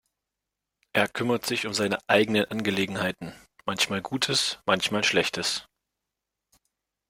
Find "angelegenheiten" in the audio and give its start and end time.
2.45-3.35